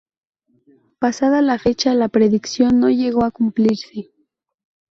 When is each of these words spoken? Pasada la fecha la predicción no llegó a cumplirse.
Pasada 0.97 1.43
la 1.43 1.59
fecha 1.59 1.93
la 1.93 2.09
predicción 2.09 2.79
no 2.79 2.89
llegó 2.89 3.23
a 3.23 3.29
cumplirse. 3.29 4.09